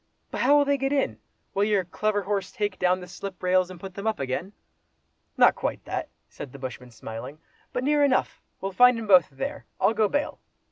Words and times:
"But 0.31 0.41
how 0.41 0.57
will 0.57 0.65
they 0.65 0.79
get 0.79 0.91
in? 0.91 1.19
Will 1.53 1.63
your 1.63 1.85
clever 1.85 2.23
horse 2.23 2.51
take 2.51 2.79
down 2.79 2.99
the 3.01 3.07
slip 3.07 3.43
rails, 3.43 3.69
and 3.69 3.79
put 3.79 3.93
them 3.93 4.07
up 4.07 4.19
again?" 4.19 4.51
"Not 5.37 5.53
quite 5.53 5.85
that!" 5.85 6.09
said 6.27 6.51
the 6.51 6.57
bushman 6.57 6.89
smiling—"but 6.89 7.83
near 7.83 8.03
enough; 8.03 8.41
we'll 8.61 8.71
find 8.71 8.97
'em 8.97 9.05
both 9.05 9.29
there, 9.29 9.67
I'll 9.79 9.93
go 9.93 10.07
bail!" 10.07 10.39